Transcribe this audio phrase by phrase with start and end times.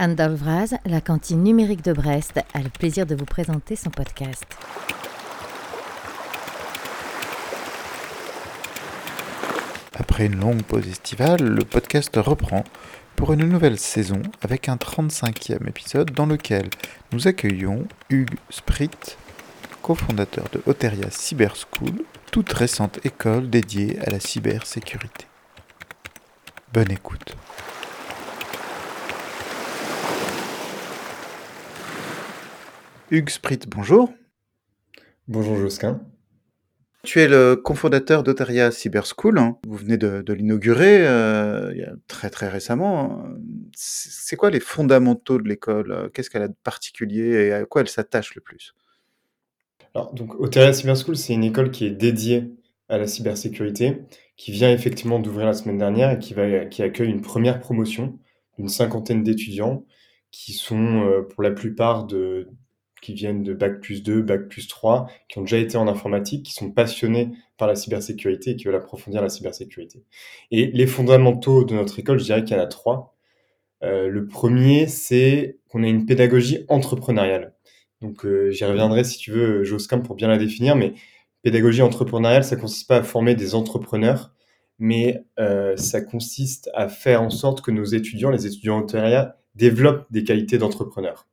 [0.00, 4.46] Anne Dalvraz, la cantine numérique de Brest, a le plaisir de vous présenter son podcast.
[9.98, 12.62] Après une longue pause estivale, le podcast reprend
[13.16, 16.70] pour une nouvelle saison avec un 35e épisode dans lequel
[17.10, 18.90] nous accueillons Hugues Sprit,
[19.82, 25.26] cofondateur de Oteria Cyber School, toute récente école dédiée à la cybersécurité.
[26.72, 27.34] Bonne écoute.
[33.10, 34.12] Hugues Sprit, bonjour.
[35.28, 36.02] Bonjour Josquin.
[37.04, 39.38] Tu es le cofondateur d'Oteria Cyber School.
[39.38, 39.56] hein.
[39.66, 41.72] Vous venez de, de l'inaugurer euh,
[42.06, 43.24] très très récemment.
[43.74, 46.10] C'est quoi les fondamentaux de l'école?
[46.12, 48.74] Qu'est-ce qu'elle a de particulier et à quoi elle s'attache le plus?
[49.94, 52.52] Alors, donc, Oteria Cyber School, c'est une école qui est dédiée
[52.90, 54.02] à la cybersécurité,
[54.36, 58.18] qui vient effectivement d'ouvrir la semaine dernière et qui, va, qui accueille une première promotion
[58.58, 59.86] d'une cinquantaine d'étudiants
[60.30, 62.50] qui sont euh, pour la plupart de,
[63.00, 66.44] qui viennent de Bac plus 2, Bac plus 3, qui ont déjà été en informatique,
[66.44, 70.04] qui sont passionnés par la cybersécurité et qui veulent approfondir la cybersécurité.
[70.50, 73.16] Et les fondamentaux de notre école, je dirais qu'il y en a trois.
[73.82, 77.54] Euh, le premier, c'est qu'on a une pédagogie entrepreneuriale.
[78.00, 80.94] Donc, euh, j'y reviendrai si tu veux, Josquin, pour bien la définir, mais
[81.42, 84.32] pédagogie entrepreneuriale, ça consiste pas à former des entrepreneurs,
[84.78, 90.06] mais euh, ça consiste à faire en sorte que nos étudiants, les étudiants Oteria, développent
[90.10, 91.26] des qualités d'entrepreneurs.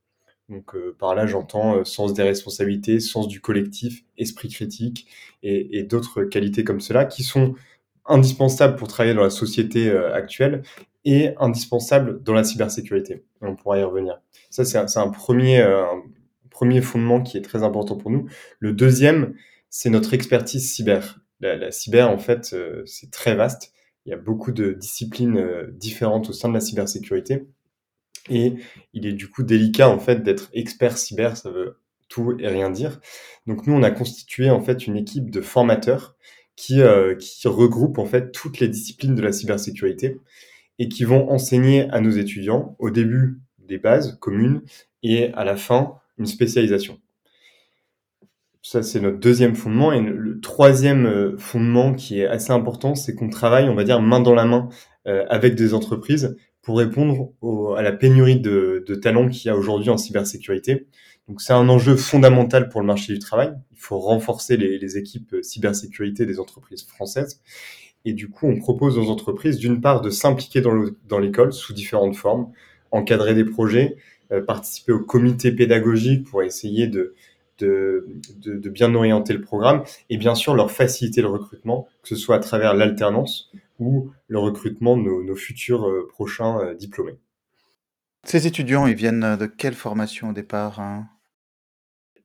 [0.50, 5.08] Donc, euh, par là, j'entends euh, sens des responsabilités, sens du collectif, esprit critique
[5.42, 7.56] et, d'autres qualités comme cela qui sont
[8.06, 10.62] indispensables pour travailler dans la société euh, actuelle
[11.04, 13.24] et indispensables dans la cybersécurité.
[13.42, 14.22] On pourra y revenir.
[14.50, 15.62] Ça, c'est un, premier,
[16.82, 18.28] fondement qui est très important pour nous.
[18.60, 19.36] Le deuxième,
[19.70, 21.20] c'est notre expertise cyber.
[21.42, 23.74] La, la cyber, en fait, c'est très vaste.
[24.06, 27.48] Il y a beaucoup de disciplines différentes au sein de la cybersécurité.
[28.30, 28.56] Et
[28.94, 31.38] il est du coup délicat, en fait, d'être expert cyber.
[31.38, 31.78] Ça veut
[32.10, 33.00] tout et rien dire.
[33.48, 36.16] Donc, nous, on a constitué, en fait, une équipe de formateurs
[36.56, 37.16] qui, euh,
[37.46, 40.20] regroupe, en fait, toutes les disciplines de la cybersécurité
[40.80, 44.62] et qui vont enseigner à nos étudiants, au début, des bases communes
[45.04, 47.00] et à la fin, une spécialisation.
[48.62, 49.94] Ça, c'est notre deuxième fondement.
[49.94, 54.02] Et le troisième euh, fondement qui est assez important, c'est qu'on travaille, on va dire,
[54.02, 54.70] main dans la main
[55.08, 56.36] euh, avec des entreprises
[56.66, 60.88] pour répondre au- à la pénurie de, de talents qu'il y a aujourd'hui en cybersécurité.
[61.30, 63.54] Donc, c'est un enjeu fondamental pour le marché du travail.
[63.72, 67.40] Il faut renforcer les, les équipes euh, cybersécurité des entreprises françaises.
[68.04, 71.54] Et du coup, on propose aux entreprises, d'une part, de s'impliquer dans le- dans l'école
[71.54, 72.52] sous différentes formes,
[72.92, 73.96] encadrer des projets,
[74.32, 77.14] euh, participer au comité pédagogique pour essayer de,
[77.60, 78.08] de,
[78.44, 82.36] de bien orienter le programme et bien sûr leur faciliter le recrutement, que ce soit
[82.36, 87.18] à travers l'alternance ou le recrutement de nos, nos futurs euh, prochains euh, diplômés.
[88.24, 91.08] Ces étudiants, ils viennent de quelle formation au départ hein?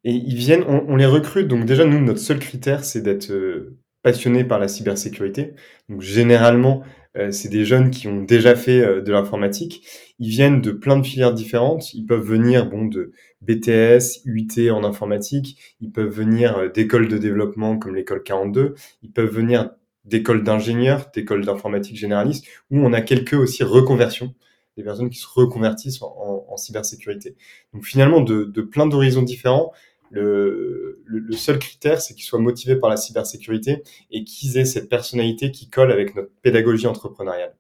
[0.02, 3.30] Et ils viennent, on, on les recrute, donc déjà nous, notre seul critère, c'est d'être
[3.32, 5.52] euh, passionné par la cybersécurité.
[5.90, 6.82] Donc généralement,
[7.18, 9.86] euh, c'est des jeunes qui ont déjà fait de l'informatique.
[10.18, 11.92] Ils viennent de plein de filières différentes.
[11.92, 13.12] Ils peuvent venir bon de
[13.42, 15.76] BTS, UT en informatique.
[15.82, 18.74] Ils peuvent venir d'écoles de développement comme l'école 42.
[19.02, 19.70] Ils peuvent venir
[20.04, 24.34] d'écoles d'ingénieurs, d'écoles d'informatique généralistes, où on a quelques aussi reconversions,
[24.76, 27.36] des personnes qui se reconvertissent en, en- en cybersécurité.
[27.74, 29.72] Donc finalement, de, de plein d'horizons différents,
[30.10, 34.64] le, le, le seul critère, c'est qu'ils soient motivés par la cybersécurité et qu'ils aient
[34.64, 37.54] cette personnalité qui colle avec notre pédagogie entrepreneuriale.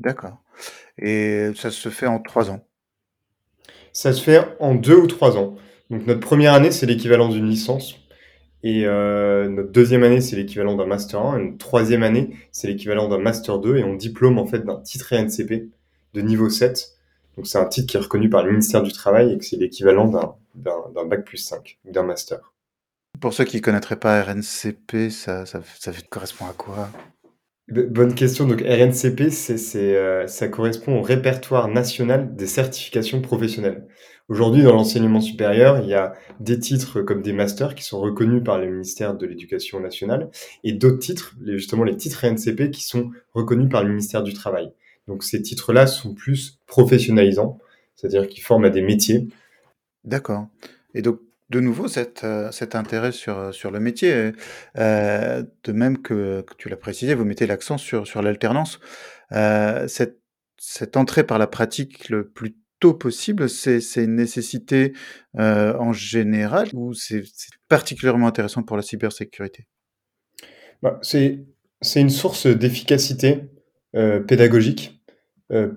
[0.00, 0.38] D'accord.
[0.98, 2.66] Et ça se fait en trois ans?
[3.92, 5.56] Ça se fait en deux ou trois ans.
[5.90, 7.94] Donc notre première année, c'est l'équivalent d'une licence.
[8.68, 11.38] Et euh, notre deuxième année, c'est l'équivalent d'un Master 1.
[11.38, 13.76] Et notre troisième année, c'est l'équivalent d'un Master 2.
[13.76, 15.70] Et on diplôme en fait d'un titre RNCP
[16.14, 16.96] de niveau 7.
[17.36, 19.54] Donc c'est un titre qui est reconnu par le ministère du Travail et que c'est
[19.54, 22.54] l'équivalent d'un, Bac plus 5 ou d'un Master.
[23.20, 26.88] Pour ceux qui ne connaîtraient pas RNCP, ça, ça, ça correspond à quoi?
[27.68, 28.48] Bonne question.
[28.48, 29.30] Donc RNCP,
[29.76, 33.86] euh, ça correspond au répertoire national des certifications professionnelles.
[34.28, 38.42] Aujourd'hui, dans l'enseignement supérieur, il y a des titres comme des masters qui sont reconnus
[38.42, 40.30] par le ministère de l'Éducation nationale
[40.64, 44.72] et d'autres titres, justement les titres RNCP, qui sont reconnus par le ministère du Travail.
[45.06, 47.58] Donc ces titres-là sont plus professionnalisants,
[47.94, 49.28] c'est-à-dire qu'ils forment à des métiers.
[50.02, 50.48] D'accord.
[50.94, 51.20] Et donc,
[51.50, 54.32] de nouveau, cet, euh, cet intérêt sur, sur le métier,
[54.76, 58.80] euh, de même que, tu l'as précisé, vous mettez l'accent sur, l'alternance.
[59.30, 60.18] Euh, cette,
[60.58, 64.92] cette entrée par la pratique le plus tôt possible, c'est une nécessité
[65.38, 67.22] euh, en général ou c'est
[67.68, 69.66] particulièrement intéressant pour la cybersécurité?
[70.82, 71.46] Bah, c'est,
[71.96, 73.42] une source d'efficacité
[73.94, 75.00] euh, pédagogique.
[75.52, 75.72] Euh,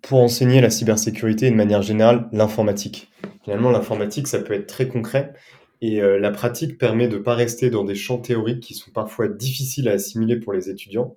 [0.00, 3.12] pour enseigner la cybersécurité et de manière générale l'informatique.
[3.44, 5.32] Finalement, l'informatique, ça peut être très concret
[5.80, 9.28] et la pratique permet de ne pas rester dans des champs théoriques qui sont parfois
[9.28, 11.16] difficiles à assimiler pour les étudiants,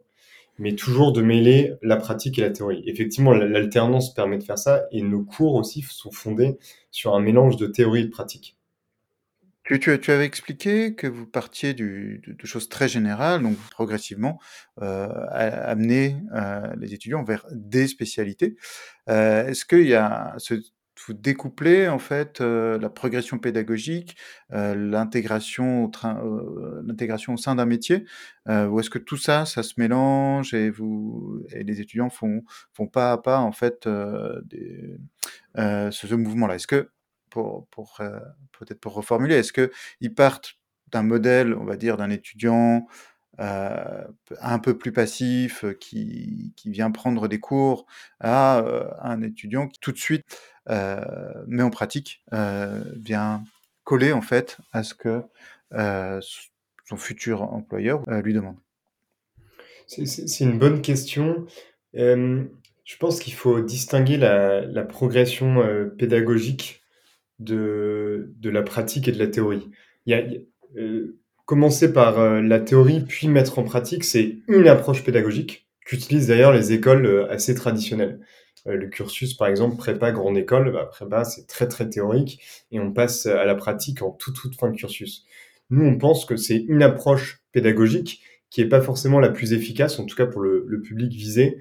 [0.57, 2.83] mais toujours de mêler la pratique et la théorie.
[2.85, 6.57] Effectivement, l'alternance permet de faire ça et nos cours aussi sont fondés
[6.91, 8.57] sur un mélange de théorie et de pratique.
[9.65, 14.39] Tu, tu, avais expliqué que vous partiez du, de, choses très générales, donc progressivement
[14.83, 18.57] euh, amener euh, les étudiants vers des spécialités.
[19.09, 20.53] Euh, Est-ce qu'il y a ce,
[21.05, 24.15] vous découplez en fait la progression pédagogique,
[24.49, 28.05] l'intégration au, sein d'un métier,
[28.47, 32.43] ou est-ce que tout ça, ça se mélange et vous et les étudiants font
[32.73, 34.87] font pas à pas en fait ce,
[35.91, 36.55] ce mouvement-là?
[36.55, 36.89] Est-ce que
[37.29, 37.97] pour, pour
[38.59, 40.57] peut-être pour reformuler, est-ce que ils partent
[40.91, 42.87] d'un modèle, on va dire, d'un étudiant
[43.39, 44.03] euh,
[44.41, 47.85] un peu plus passif, qui, qui, vient prendre des cours,
[48.19, 48.63] à
[49.01, 50.25] un étudiant qui tout de suite
[50.69, 51.01] euh,
[51.47, 53.43] met en pratique, vient
[53.83, 55.21] coller en fait à ce que
[55.71, 58.57] son futur employeur lui demande.
[59.87, 61.45] C'est une bonne question.
[61.93, 65.61] je pense qu'il faut distinguer la, la progression
[65.97, 66.83] pédagogique
[67.39, 69.69] de, de, la pratique et de la théorie.
[70.05, 70.23] Il y a,
[70.77, 76.27] euh, commencer par euh, la théorie puis mettre en pratique, c'est une approche pédagogique qu'utilisent
[76.27, 78.19] d'ailleurs les écoles euh, assez traditionnelles.
[78.65, 82.91] le cursus, par exemple, prépa grande école, bah, prépa c'est très très théorique et on
[82.91, 85.25] passe à la pratique en toute toute fin de cursus.
[85.69, 89.99] Nous, on pense que c'est une approche pédagogique qui est pas forcément la plus efficace,
[89.99, 91.57] en tout cas pour le, public visé,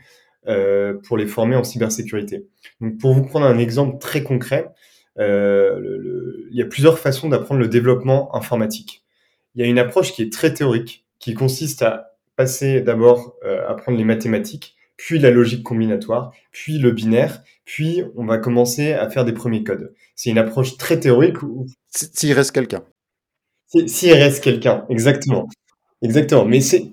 [0.47, 2.47] euh, pour les former en cybersécurité.
[2.81, 4.69] Donc, pour vous prendre un exemple très concret,
[5.19, 9.04] euh, il y a plusieurs façons d'apprendre le développement informatique.
[9.55, 13.67] Il y a une approche qui est très théorique, qui consiste à passer d'abord euh,
[13.67, 18.93] à apprendre les mathématiques, puis la logique combinatoire, puis le binaire, puis on va commencer
[18.93, 19.93] à faire des premiers codes.
[20.15, 21.37] C'est une approche très théorique.
[21.91, 22.85] S'il reste quelqu'un.
[23.87, 25.49] S'il reste quelqu'un, exactement.
[26.03, 26.45] Exactement.
[26.45, 26.93] Mais c'est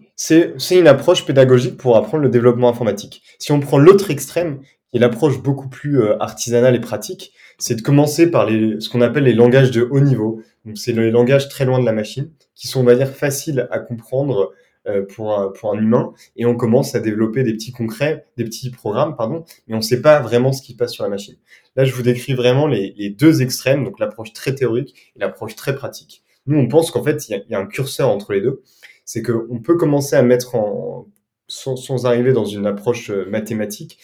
[0.71, 3.21] une approche pédagogique pour apprendre le développement informatique.
[3.39, 4.61] Si on prend l'autre extrême,
[4.91, 8.89] qui est l'approche beaucoup plus euh, artisanale et pratique, c'est de commencer par les, ce
[8.89, 10.41] qu'on appelle les langages de haut niveau.
[10.65, 13.67] Donc, c'est les langages très loin de la machine, qui sont, on va dire, faciles
[13.71, 14.51] à comprendre
[14.87, 16.13] euh, pour, un, pour un humain.
[16.35, 19.83] Et on commence à développer des petits concrets, des petits programmes, pardon, mais on ne
[19.83, 21.35] sait pas vraiment ce qui passe sur la machine.
[21.75, 25.55] Là, je vous décris vraiment les, les deux extrêmes, donc l'approche très théorique et l'approche
[25.55, 26.23] très pratique.
[26.47, 28.61] Nous, on pense qu'en fait, il y, y, a un curseur entre les deux.
[29.05, 31.07] C'est qu'on peut commencer à mettre en,
[31.51, 33.99] sans, sans arriver dans une approche euh, mathématique,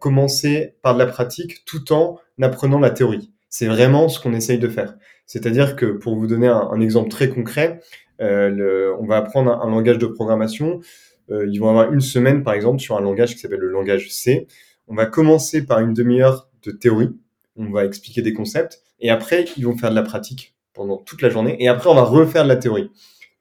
[0.00, 3.32] commencer par de la pratique tout en apprenant la théorie.
[3.48, 4.96] C'est vraiment ce qu'on essaye de faire.
[5.26, 7.80] C'est-à-dire que pour vous donner un, exemple très concret,
[8.20, 10.80] euh, on va apprendre un, langage de programmation.
[11.30, 14.10] Euh, ils vont avoir une semaine, par exemple, sur un langage qui s'appelle le langage
[14.10, 14.46] C.
[14.88, 17.10] On va commencer par une demi-heure de théorie.
[17.56, 18.82] On va expliquer des concepts.
[19.00, 21.56] Et après, ils vont faire de la pratique pendant toute la journée.
[21.58, 22.90] Et après, on va refaire de la théorie.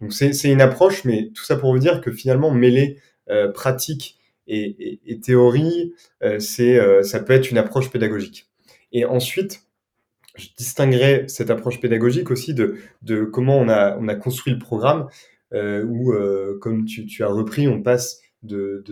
[0.01, 2.97] Donc, c'est une approche, mais tout ça pour vous dire que finalement, mêler
[3.29, 5.93] euh, pratique et, théorie,
[6.23, 8.47] euh, c'est, euh, ça peut être une approche pédagogique.
[8.91, 9.63] Et ensuite,
[10.35, 12.77] je distinguerai cette approche pédagogique aussi de,
[13.25, 15.07] comment on a, on a construit le programme,
[15.53, 18.83] euh, où, euh, comme tu, as repris, on passe de,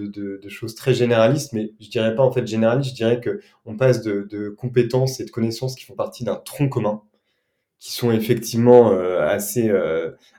[0.47, 4.01] choses très généralistes, mais je dirais pas en fait généraliste, je dirais que on passe
[4.01, 7.01] de, compétences et de connaissances qui font partie d'un tronc commun,
[7.79, 9.71] qui sont effectivement assez,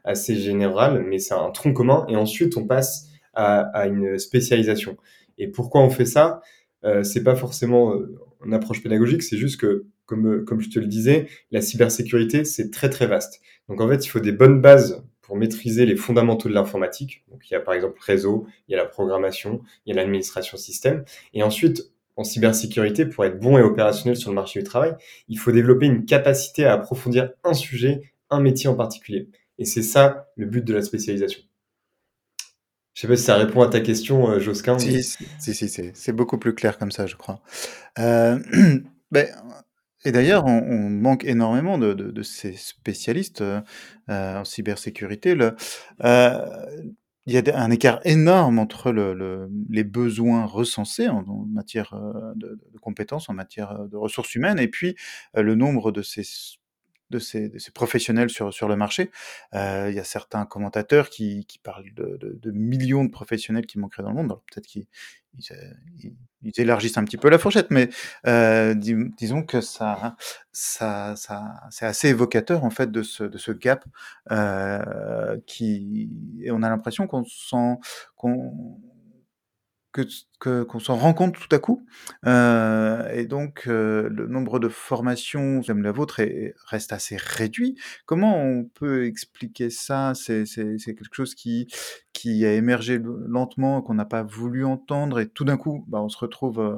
[0.05, 4.97] assez générales, mais c'est un tronc commun, et ensuite on passe à, à une spécialisation.
[5.39, 6.41] Et pourquoi on fait ça?
[6.85, 10.71] Euh, C'est pas forcément euh, une approche pédagogique, c'est juste que, comme, euh, comme je
[10.71, 13.41] te le disais, la cybersécurité, c'est très très vaste.
[13.69, 17.25] Donc en fait, il faut des bonnes bases pour maîtriser les fondamentaux de l'informatique.
[17.31, 20.03] Donc il y a par exemple réseau, il y a la programmation, il y a
[20.03, 21.05] l'administration système.
[21.33, 24.95] Et ensuite, en cybersécurité, pour être bon et opérationnel sur le marché du travail,
[25.29, 29.29] il faut développer une capacité à approfondir un sujet, un métier en particulier.
[29.59, 31.43] Et c'est ça le but de la spécialisation.
[32.95, 34.79] Je sais pas si ça répond à ta question, euh, Josquin.
[34.79, 37.43] Si, si, si, c'est beaucoup plus clair comme ça, je crois.
[37.99, 38.39] Euh,
[39.11, 39.27] ben,
[40.05, 43.61] et d'ailleurs, on, on, manque énormément de, de, de ces spécialistes euh,
[44.09, 45.35] en cybersécurité.
[45.35, 45.57] Le,
[46.05, 46.47] euh,
[47.27, 51.99] il y a un écart énorme entre le, le, les besoins recensés en, en matière
[52.37, 54.95] de, de, compétences, en matière de ressources humaines, et puis
[55.33, 56.23] le nombre de ces
[57.11, 59.11] de ces, de ces, professionnels sur, sur le marché.
[59.55, 63.67] Euh, il y a certains commentateurs qui, qui parlent de, de, de, millions de professionnels
[63.67, 64.41] qui manqueraient dans le monde.
[64.51, 64.87] Peut-être qu'ils
[65.39, 67.89] ils, ils, élargissent un petit peu la fourchette, mais
[68.27, 70.17] euh, dis, disons que ça,
[70.53, 73.85] ça, ça c'est assez évocateur en fait de ce, de ce gap
[74.31, 77.79] euh, qui, et on a l'impression qu'on sent
[78.17, 78.79] qu'on
[80.41, 81.87] que qu'on s'en rend compte tout à coup.
[82.27, 87.77] Euh, et donc, euh, le nombre de formations comme la vôtre est reste assez réduit.
[88.07, 90.13] Comment on peut expliquer ça?
[90.15, 90.45] C'est
[90.85, 91.69] quelque chose qui
[92.13, 96.09] qui a émergé lentement, qu'on n'a pas voulu entendre et tout d'un coup, bah, on
[96.09, 96.77] se retrouve, heu,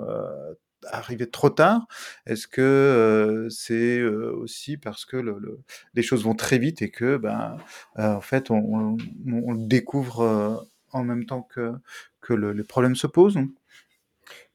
[0.91, 1.87] arrivé trop tard?
[2.27, 5.61] Est-ce que, heu, c'est, heu, aussi parce que le le
[5.95, 7.57] les choses vont très vite et que, ben,
[7.99, 8.97] heu, en fait, on on
[9.27, 10.57] on découvre, heu,
[10.97, 11.73] en même temps que
[12.21, 13.39] que le les problèmes se posent?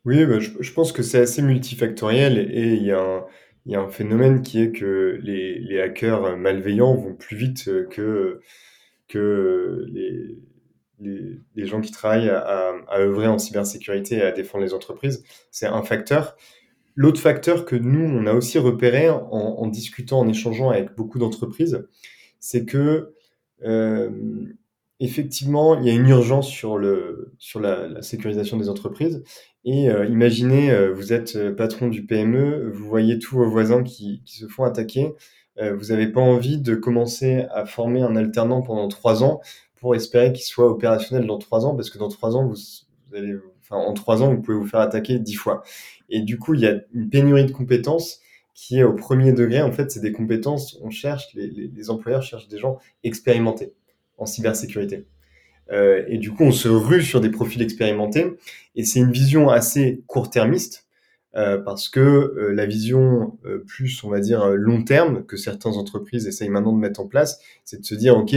[0.06, 2.94] Oui, bah, je pense que c'est assez multifactoriel et il y
[3.68, 8.42] y a un phénomène qui est que les les hackers, malveillants vont plus vite, que,
[9.08, 10.38] que, les
[11.56, 15.24] les gens qui travaillent à œuvrer en cybersécurité et à défendre les entreprises.
[15.50, 16.36] C'est un facteur.
[16.96, 21.88] L'autre facteur que nous, on a aussi repéré en discutant, en échangeant avec beaucoup d'entreprises,
[22.40, 23.14] c'est que,
[23.64, 24.54] hem,
[25.02, 29.24] effectivement, il y a une urgence sur la sécurisation des entreprises.
[29.66, 33.84] Et heu, imaginez, heu, vous êtes, heu, patron du PME, vous voyez tous vos voisins
[33.84, 35.14] qui se font attaquer,
[35.78, 39.42] vous avez pas envie de commencer à former un alternant pendant 3 ans
[39.76, 43.16] pour espérer qu'il soit opérationnel dans 3 ans parce que dans 3 ans, vous vous
[43.16, 45.62] allez enfin, en 3 ans, vous pouvez vous faire attaquer 10 fois.
[46.10, 48.22] Et du coup, il y a une pénurie de compétences
[48.56, 49.62] qui est au 1er degré.
[49.62, 53.74] En fait, c'est des compétences, on cherche les employeurs cherchent des gens expérimentés
[54.22, 55.08] en cybersécurité.
[55.72, 58.38] Heu et du coup, on se rue sur des profils expérimentés
[58.76, 60.88] et c'est une vision assez court-termiste,
[61.38, 63.38] heu, parce que, heu, la vision,
[63.68, 67.40] plus, on va dire, long terme que certaines entreprises essayent maintenant de mettre en place,
[67.64, 68.36] c'est de se dire: «OK,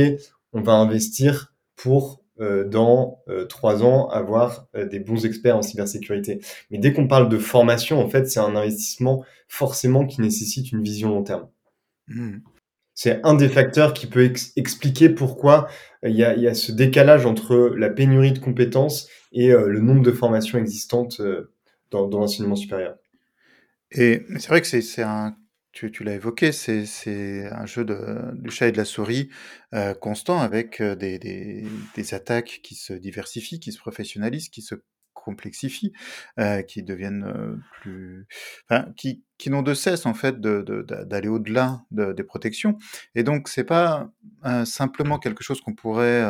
[0.53, 6.41] on va investir pour, dans, 3 ans avoir, des bons experts en cybersécurité».
[6.71, 10.83] Mais dès qu'on parle de formation, en fait, c'est un investissement forcément qui nécessite une
[10.83, 11.49] vision long terme.
[12.09, 12.39] Mmh
[12.97, 15.69] C'est un des facteurs qui peut ex expliquer pourquoi
[16.05, 19.69] il y a il y a ce décalage entre la pénurie de compétences et heu,
[19.69, 21.53] le nombre de formations existantes, heu,
[21.91, 22.97] dans l'enseignement supérieur.
[23.93, 25.37] Et c'est vrai que c'est un
[25.73, 27.97] tu l'as évoqué, c'est un jeu de
[28.35, 29.29] du chat et de la souris,
[30.01, 31.65] constant avec, des des
[31.97, 34.77] des attaques qui se diversifient, qui se professionnalisent, qui se
[35.25, 35.93] complexifient,
[36.39, 38.27] heu, qui deviennent, heu, plus
[39.39, 42.79] qui n'ont de cesse, en fait, de de d'aller au-delà de des protections
[43.15, 44.11] et donc c'est pas,
[44.47, 46.23] heu, simplement quelque chose qu'on pourrait,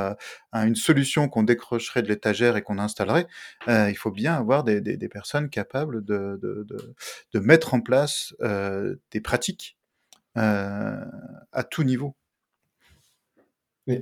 [0.52, 3.26] une solution qu'on décrocherait de l'étagère et qu'on installerait.
[3.68, 6.94] Il faut bien avoir des des personnes capables de de de
[7.32, 8.34] de mettre en place,
[9.12, 9.76] des pratiques,
[10.36, 12.14] à tout niveau.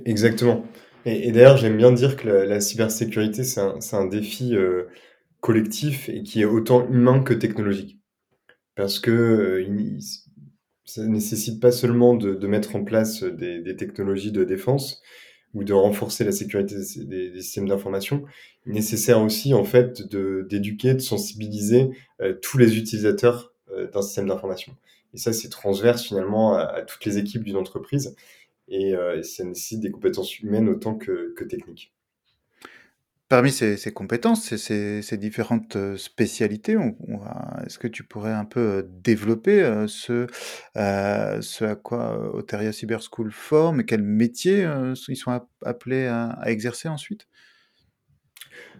[0.05, 0.65] Exactement
[1.05, 3.59] et d'ailleurs, j'aime bien dire que la cybersécurité, c'est
[3.95, 4.87] un défi, heu,
[5.41, 7.99] collectif et qui est autant humain que technologique.
[8.75, 10.25] Parce que, il s
[10.85, 15.01] ça nécessite pas seulement de mettre en place, des technologies de défense
[15.55, 18.25] ou de renforcer la sécurité des systèmes d'information.
[18.67, 20.01] Nécessaire aussi, en fait,
[20.49, 21.91] d'éduquer, de sensibiliser,
[22.21, 23.53] heu, tous les utilisateurs,
[23.93, 24.75] d'un système d'information
[25.15, 28.15] et ça, c'est transverse finalement à toutes les équipes d'une entreprise
[28.67, 31.91] et heu, ça nécessite des compétences humaines autant que que techniques.
[33.29, 36.75] Parmi ces ces compétences, ces ces ces différentes, heu, spécialités,
[37.65, 40.27] est-ce que tu pourrais un peu, heu, développer, ce,
[41.63, 44.67] à quoi, Oteria Cyber School forme et quels métiers,
[45.07, 47.25] ils sont ap appelés à à exercer ensuite?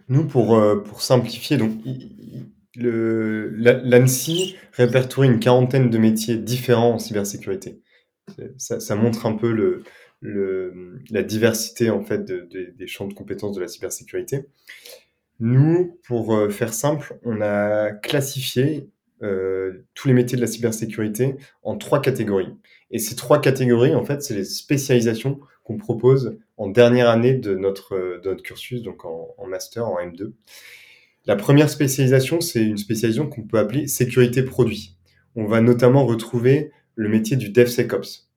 [0.08, 0.54] Nous, pour,
[1.00, 2.44] simplifier, donc i i
[2.76, 7.83] le l'A l'ANSSI répertorie une quarantaine de métiers différents en cybersécurité.
[8.58, 9.82] Ça montre un peu
[10.22, 14.46] la diversité, en fait, de des champs de compétences de la cybersécurité.
[15.40, 18.88] Nous, pour, heu, faire simple, on a classifié,
[19.22, 22.54] heu, tous les métiers de la cybersécurité en 3 catégories
[22.90, 27.54] et ces 3 catégories, en fait, c'est les spécialisations qu'on propose en dernière année de
[27.56, 30.32] notre, notre cursus, donc en master, en M2.
[31.26, 34.96] La 1re spécialisation, c'est une spécialisation qu'on peut appeler sécurité produit.
[35.36, 38.28] On va notamment retrouver le métier du DevSecOps.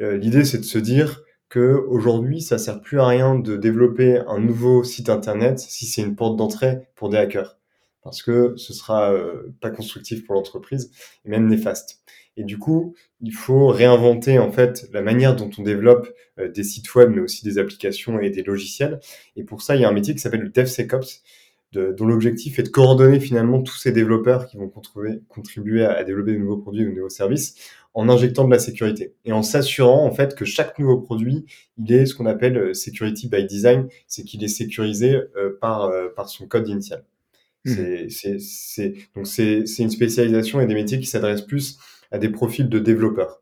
[0.00, 4.40] Heu, l'idée, c'est de se dire qu'aujourd'hui, ça sert plus à rien de développer un
[4.40, 7.58] nouveau site internet si c'est une porte d'entrée pour des hackers.
[8.02, 10.90] Parce que ce sera, heu, pas constructif pour l'entreprise
[11.24, 12.00] et même néfaste
[12.38, 16.64] et du coup, il faut réinventer, en fait, la manière dont on développe, heu, des
[16.64, 19.00] sites web, mais aussi des applications et des logiciels
[19.36, 21.22] et pour ça, il y a un métier qui s'appelle le DevSecOps,
[21.72, 24.68] de dont l'objectif est de coordonner finalement tous ces développeurs qui vont
[25.28, 27.54] contribuer à à développer de nouveaux produits ou de nouveaux services,
[27.94, 31.44] en injectant de la sécurité et en s'assurant, en fait, que chaque nouveau produit,
[31.78, 35.90] il est ce qu'on appelle, heu, security by design, c'est qu'il est sécurisé, heu, par,
[35.90, 37.04] heu, par son code initial.
[37.66, 37.74] Mmh mh.
[37.76, 41.78] C'est c'est c'est donc c'est c'est une spécialisation et des métiers qui s'adressent plus
[42.12, 43.40] à des profils de développeurs.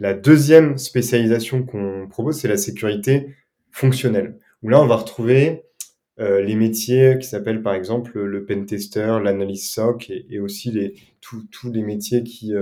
[0.00, 3.34] La 2e spécialisation qu'on propose, c'est la sécurité
[3.70, 5.62] fonctionnelle, où là, on va retrouver
[6.18, 11.82] les métiers qui s'appellent par exemple le pentester, l'analyse SOC et, aussi les, tous les
[11.82, 12.52] métiers qui,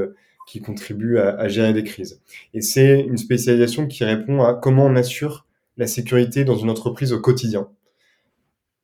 [0.51, 2.21] qui contribuent à, gérer des crises.
[2.55, 7.13] Et c'est une spécialisation qui répond à comment on assure la sécurité dans une entreprise
[7.13, 7.69] au quotidien.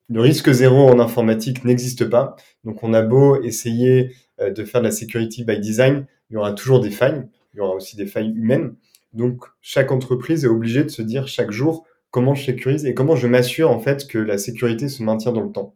[0.08, 2.37] Le risque zéro en informatique n'existe pas.
[2.62, 6.37] Donc, on a beau essayer euh, de faire de la security by design, il y
[6.37, 7.26] aura toujours des failles.
[7.52, 8.76] Il y aura aussi des failles humaines.
[9.12, 13.16] Donc, chaque entreprise est obligée de se dire chaque jour comment je sécurise et comment
[13.16, 15.75] je m'assure en fait que la sécurité se maintient dans le temps.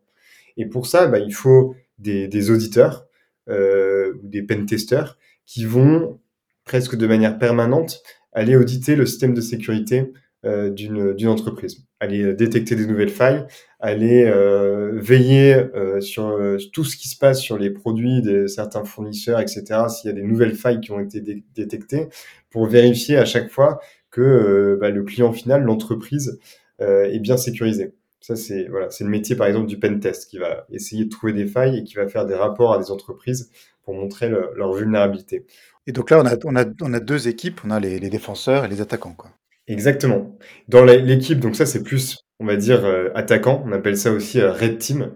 [0.57, 3.07] Et pour ça, bah, il faut des, auditeurs
[3.49, 5.19] euh, ou des pen testers
[5.51, 6.21] qui vont
[6.65, 8.03] presque de manière permanente
[8.33, 10.13] aller auditer le système de sécurité
[10.47, 11.89] euh, d'une entreprise.
[11.99, 13.45] Aller euh, détecter des nouvelles failles,
[13.81, 18.47] aller euh, veiller euh, sur euh, tout ce qui se passe sur les produits de
[18.47, 19.65] certains fournisseurs, etc.
[19.89, 21.21] S'il y a des nouvelles failles qui ont été
[21.55, 22.09] détectées,
[22.51, 23.81] pour vérifier à chaque fois
[24.13, 26.39] que bah, le client final, l'entreprise,
[26.81, 27.93] est bien sécurisé.
[28.21, 31.11] Ça, c'est voilà, c'est le métier par exemple du pen test qui va essayer de
[31.11, 33.51] trouver des failles et qui va faire des rapports à des entreprises
[33.83, 35.47] pour montrer leur vulnérabilité.
[35.87, 38.11] Et donc là, on a, on a, on a deux équipes, on a les, les
[38.11, 39.15] défenseurs et les attaquants.
[39.15, 39.31] Quoi.
[39.71, 40.37] Exactement.
[40.69, 44.41] Dans l'équipe, donc ça c'est plus, on va dire, euh, attaquant, on appelle ça aussi
[44.41, 45.13] euh, Red Team.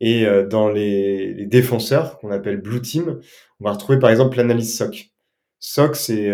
[0.00, 3.20] Et euh, dans les, défenseurs, qu'on appelle Blue Team,
[3.60, 5.12] on va retrouver par exemple l'analyse SOC.
[5.60, 6.30] SOC, c'est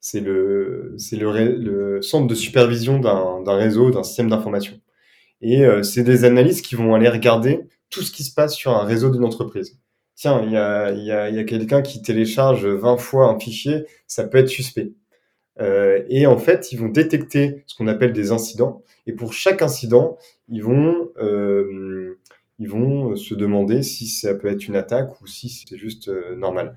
[0.00, 4.80] c'est le, c'est le, le, centre de supervision d'un réseau, d'un système d'information.
[5.42, 8.84] Et c'est des analystes qui vont aller regarder tout ce qui se passe sur un
[8.84, 9.78] réseau d'une entreprise.
[10.14, 13.84] Tiens, il y a, y a, y a quelqu'un qui télécharge 20 fois un fichier,
[14.06, 14.92] ça peut être suspect.
[15.60, 18.82] Euh, et en fait, ils vont détecter ce qu'on appelle des incidents.
[19.06, 22.18] Et pour chaque incident, ils vont, euh,
[22.58, 26.34] ils vont se demander si ça peut être une attaque ou si c'est juste euh,
[26.36, 26.76] normal.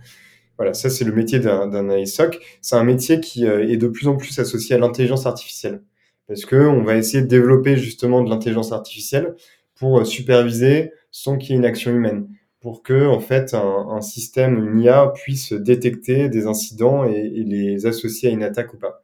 [0.58, 2.40] Voilà, ça c'est le métier d'un ISOC.
[2.62, 5.82] C'est un métier qui euh, est de plus en plus associé à l'intelligence artificielle.
[6.30, 9.36] Parce que on va essayer de développer justement de l'intelligence artificielle
[9.76, 12.30] pour superviser sans qu'il y ait une action humaine
[12.62, 18.30] pour que en fait un, système, une IA puisse détecter des incidents et, les associer
[18.30, 19.04] à une attaque ou pas.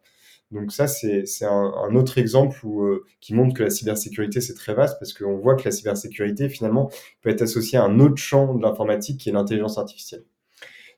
[0.52, 4.97] Donc ça, c'est un, autre exemple euh, qui montre que la cybersécurité, c'est très vaste
[4.99, 6.89] parce qu'on voit que la cybersécurité, finalement,
[7.21, 10.23] peut être associée à un autre champ de l'informatique qui est l'intelligence artificielle.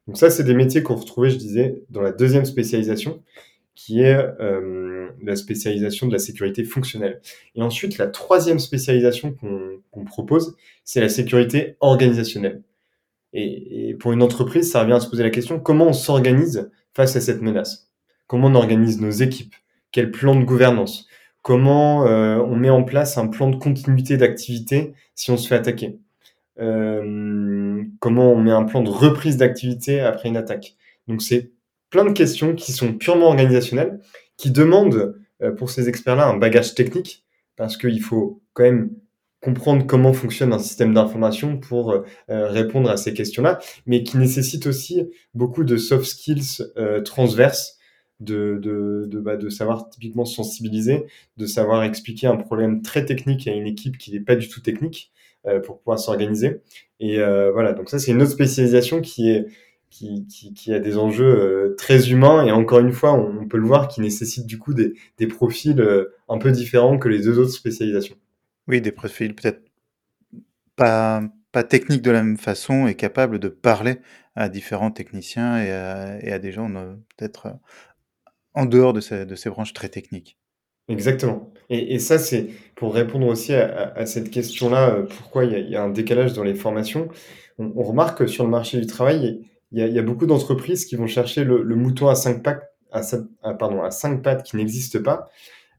[0.08, 3.23] Donc ça, c'est des métiers qu'on retrouvait, je disais, dans la deuxième spécialisation,
[3.77, 7.21] qui est euh, la spécialisation de la sécurité fonctionnelle.
[7.53, 9.35] Et ensuite, la troisième spécialisation
[9.91, 12.63] qu'on propose, c'est la sécurité organisationnelle.
[13.33, 17.15] Et, pour une entreprise, ça revient à se poser la question, comment on s'organise face
[17.15, 17.91] à cette menace?
[18.25, 19.53] Comment on organise nos équipes?
[19.91, 21.07] Quel plan de gouvernance?
[21.43, 25.55] Comment euh, on met en place un plan de continuité d'activité si on se fait
[25.55, 25.99] attaquer?
[26.59, 30.75] Euh, Comment on met un plan de reprise d'activité après une attaque?
[31.07, 31.51] Donc c'est
[31.89, 34.00] plein de questions qui sont purement organisationnelles,
[34.38, 38.91] qui demandent euh, pour ces experts-là un bagage technique, parce qu'il faut quand même
[39.41, 44.65] comprendre comment fonctionne un système d'information pour euh, répondre à ces questions-là, mais qui nécessite
[44.67, 47.78] aussi beaucoup de soft skills euh, transverses,
[48.19, 51.06] de, de, de, bah, de savoir typiquement sensibiliser,
[51.38, 54.60] de savoir expliquer un problème très technique à une équipe qui n'est pas du tout
[54.60, 55.12] technique
[55.45, 56.62] euh, pour pouvoir s'organiser.
[57.00, 59.45] Et euh, voilà, donc ça c'est une autre spécialisation qui est
[59.89, 63.58] qui, qui, qui, a des enjeux euh, très humains et encore une fois, on, peut
[63.58, 67.19] le voir, qui nécessite du coup des, des profils euh, un peu différents que les
[67.19, 68.15] deux autres spécialisations.
[68.67, 69.62] Oui, des profils peut-être
[70.76, 74.00] pas, pas techniques de la même façon et capables de parler
[74.36, 77.56] à différents techniciens et à, et à des gens euh, peut-être
[78.54, 80.38] en dehors de ces, de ces branches très techniques.
[80.89, 81.52] Exactement.
[81.69, 85.60] Et, et ça, c'est pour répondre aussi à, à, cette question-là, pourquoi il y, a,
[85.60, 87.10] il y, a, un décalage dans les formations.
[87.58, 90.25] On, on remarque que sur le marché du travail, il y a, y a, beaucoup
[90.25, 93.01] d'entreprises qui vont chercher le, le, mouton à cinq pattes, à,
[93.43, 95.30] à, pardon, à cinq pattes qui n'existe pas,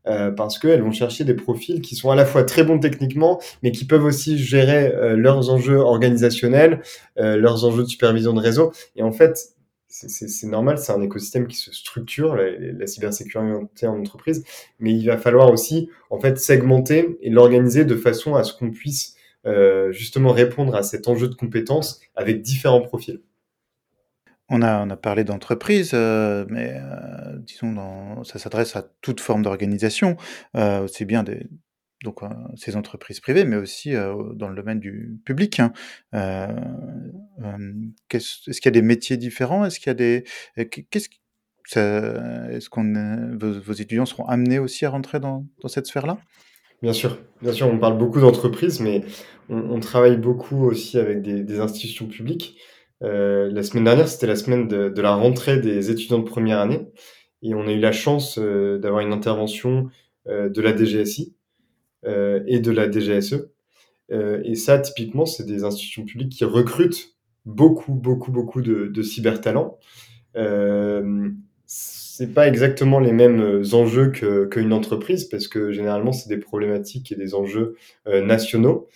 [0.06, 3.40] euh, parce qu'elles vont chercher des profils qui sont à la fois très bons techniquement,
[3.62, 6.82] mais qui peuvent aussi gérer euh, leurs enjeux organisationnels,
[7.18, 8.72] euh, leurs enjeux de supervision de réseau.
[8.96, 9.54] Et en fait,
[9.88, 14.44] c'est normal, c'est un écosystème qui se structure, la, la, cybersécurité en entreprise,
[14.78, 18.70] mais il va falloir aussi en fait segmenter et l'organiser de façon à ce qu'on
[18.70, 23.22] puisse euh, justement répondre à cet enjeu de compétences avec différents profils.
[24.50, 29.20] On a, on a parlé d'entreprise, euh, mais euh, disons, dans, ça s'adresse à toute
[29.20, 30.16] forme d'organisation,
[30.56, 31.46] euh, aussi bien des,
[32.02, 32.20] donc
[32.56, 35.60] ces entreprises privées, mais aussi dans le domaine du public.
[35.60, 35.72] Hein.
[38.10, 39.64] Est-ce qu'il y a des métiers différents?
[39.64, 40.24] Est-ce qu'il y a des
[40.90, 41.08] qu'est-ce
[41.76, 42.70] est-ce
[43.36, 46.18] vos, étudiants seront amenés aussi à rentrer dans, dans cette sphère-là?
[46.82, 49.02] Bien sûr, bien sûr, on parle beaucoup d'entreprises, mais
[49.48, 52.58] on, travaille beaucoup aussi avec des institutions publiques.
[53.02, 56.58] Euh, la semaine dernière, c'était la semaine de, de, la rentrée des étudiants de première
[56.58, 56.88] année.
[57.42, 59.88] Et on a eu la chance euh, d'avoir une intervention
[60.26, 61.34] euh, de la DGSI
[62.46, 63.50] et de la DGSE.
[64.10, 69.78] et ça, typiquement, c'est des institutions publiques qui recrutent beaucoup, beaucoup, beaucoup de, de cybertalents.
[70.36, 71.28] Euh,
[71.66, 77.16] c'est pas exactement les mêmes enjeux qu'une entreprise parce que généralement c'est des problématiques et
[77.16, 78.88] des enjeux nationaux.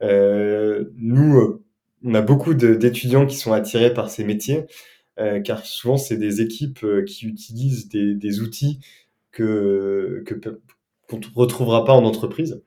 [0.00, 1.60] nous,
[2.04, 4.64] on a beaucoup d'étudiants qui sont attirés par ces métiers,
[5.18, 8.80] euh, car souvent c'est des équipes euh, qui utilisent des, outils
[9.32, 10.24] que
[11.08, 12.62] qu'on ne retrouvera pas en entreprise.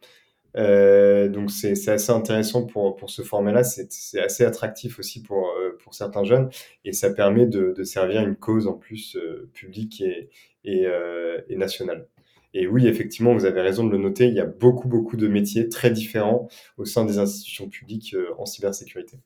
[0.56, 5.52] Euh, donc c'est assez intéressant pour, pour ce format-là, c'est assez attractif aussi pour,
[5.84, 6.50] pour certains jeunes
[6.86, 9.17] et ça permet de, servir une cause en plus
[9.54, 10.30] publique et,
[10.65, 12.08] et nationale.
[12.54, 15.28] Et oui, effectivement, vous avez raison de le noter, il y a beaucoup, beaucoup de
[15.28, 19.20] métiers très différents au sein des institutions publiques euh, en cybersécurité.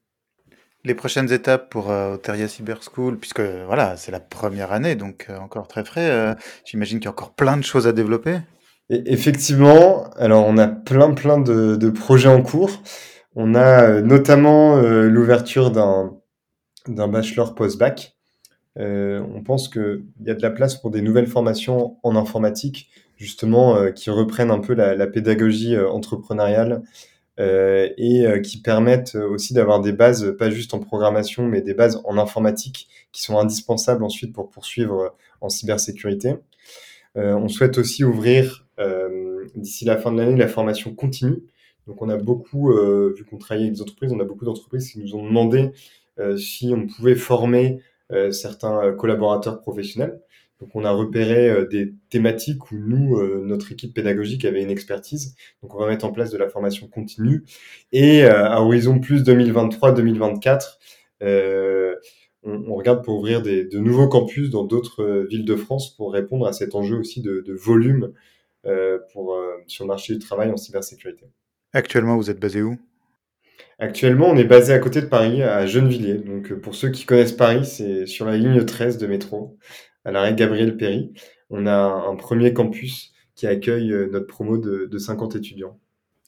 [0.83, 5.27] Les prochaines étapes pour euh, Oteria Cyber School, puisque voilà, c'est la première année, donc
[5.29, 6.33] euh, encore très frais, euh,
[6.65, 8.37] j'imagine qu'il y a encore plein de choses à développer.
[8.89, 12.81] Et effectivement, alors on a plein, plein de, de projets en cours.
[13.35, 16.17] On a notamment l'ouverture d'un
[16.87, 18.16] d'un bachelor post-bac.
[18.79, 23.75] On pense qu'il y a de la place pour des nouvelles formations en informatique justement,
[23.75, 26.83] euh, qui reprennent un peu la, pédagogie euh, entrepreneuriale
[27.39, 32.01] euh, et qui permettent aussi d'avoir des bases, pas juste en programmation, mais des bases
[32.05, 36.35] en informatique qui sont indispensables ensuite pour poursuivre en cybersécurité.
[37.15, 38.65] on souhaite aussi ouvrir
[39.55, 41.43] d'ici la fin de l'année la formation continue.
[41.85, 42.73] Donc on a beaucoup,
[43.15, 45.69] vu qu'on travaille avec des entreprises, on a beaucoup d'entreprises qui nous ont demandé
[46.37, 47.81] si on pouvait former
[48.31, 50.19] certains collaborateurs professionnels.
[50.59, 54.71] Donc on a repéré euh, des thématiques où nous, euh, notre équipe pédagogique avait une
[54.71, 55.35] expertise.
[55.61, 57.43] Donc on va mettre en place de la formation continue.
[57.91, 60.77] Et euh, à horizon plus 2023-2024,
[62.43, 66.47] on, regarde pour ouvrir des, de nouveaux campus dans d'autres villes de France pour répondre
[66.47, 68.13] à cet enjeu aussi de, de volume
[69.11, 71.25] pour, sur le marché du travail en cybersécurité.
[71.73, 72.77] Actuellement, vous êtes basé où?
[73.79, 76.17] Actuellement, on est basé à côté de Paris, à Gennevilliers.
[76.17, 79.57] Donc, pour ceux qui connaissent Paris, c'est sur la ligne 13 de métro
[80.03, 81.13] à l'arrêt Gabriel Péry.
[81.49, 85.79] On a un premier campus qui accueille euh, notre promo de, 50 étudiants.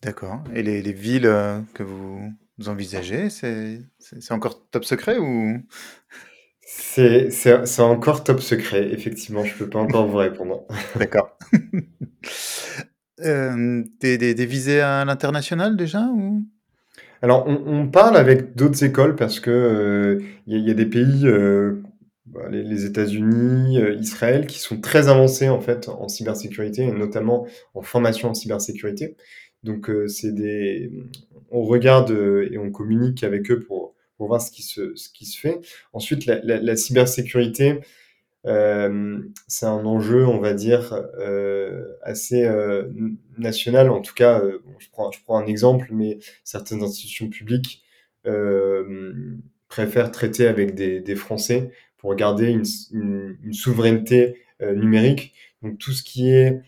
[0.03, 0.43] D'accord.
[0.53, 2.31] Et les, villes euh, que vous
[2.67, 3.81] envisagez, c'est
[4.31, 5.57] encore top secret ou?
[6.61, 9.43] C'est encore top secret, effectivement.
[9.43, 10.67] Je ne peux pas encore vous répondre.
[10.95, 11.35] D'accord.
[13.21, 16.45] euh, des, des, visées à l'international déjà ou?
[17.21, 21.25] Alors, on, parle avec d'autres écoles parce que il euh, y, a des pays
[22.31, 27.47] bah, les, États-Unis, euh, Israël, qui sont très avancés en fait en cybersécurité et notamment
[27.73, 29.15] en formation en cybersécurité.
[29.63, 30.91] Donc euh, c'est des,
[31.49, 35.09] on regarde euh, et on communique avec eux pour, pour voir ce qui se, ce
[35.09, 35.59] qui se fait.
[35.91, 37.79] Ensuite, la, la, la cybersécurité,
[38.45, 42.87] euh, c'est un enjeu, on va dire, euh, assez euh,
[43.37, 43.89] national.
[43.89, 44.41] En tout cas,
[44.79, 47.83] je, prends, un exemple, mais certaines institutions publiques
[49.67, 55.33] préfèrent traiter avec des, Français pour garder une, souveraineté numérique.
[55.63, 56.61] Donc tout ce qui est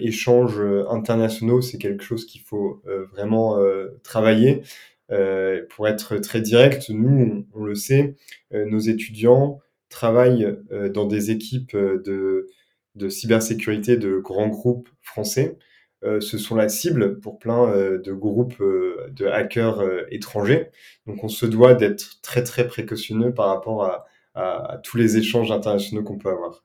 [0.00, 3.58] échanges internationaux, c'est quelque chose qu'il faut vraiment
[4.04, 4.62] travailler.
[5.08, 8.14] pour être très direct, nous, on, le sait,
[8.52, 10.56] nos étudiants travaillent
[10.94, 12.46] dans des équipes de,
[12.94, 15.58] de cybersécurité de grands groupes français.
[16.02, 20.70] ce sont la cible pour plein de groupes de hackers étrangers.
[21.06, 25.50] Donc on se doit d'être très très précautionneux par rapport à, à, tous les échanges
[25.52, 26.64] internationaux qu'on peut avoir.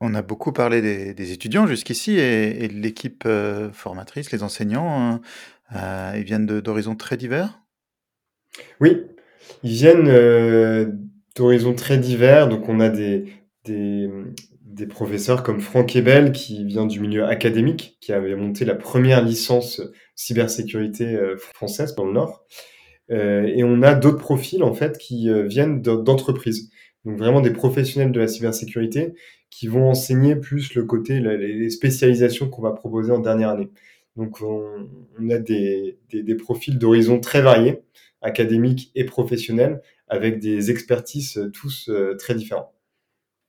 [0.00, 0.82] On a beaucoup parlé
[1.14, 5.20] des, étudiants jusqu'ici et, de l'équipe euh, formatrice, les enseignants, hein.
[5.74, 7.58] euh, ils viennent d'horizons très divers?
[8.80, 9.06] Oui,
[9.62, 10.92] ils viennent euh,
[11.36, 12.48] d'horizons très divers.
[12.48, 13.26] Donc on a des,
[13.64, 14.10] des,
[14.62, 19.22] des, professeurs comme Franck Ebel qui vient du milieu académique, qui avait monté la première
[19.22, 19.80] licence
[20.14, 22.44] cybersécurité française dans le Nord.
[23.10, 26.70] Euh, et on a d'autres profils en fait qui euh, viennent d'entreprises.
[27.04, 29.14] Donc vraiment des professionnels de la cybersécurité
[29.50, 33.70] qui vont enseigner plus le côté, les spécialisations qu'on va proposer en dernière année.
[34.16, 37.82] Donc on, a des, des profils d'horizons très variés,
[38.22, 42.76] académiques et professionnels, avec des expertises euh, tous très différents.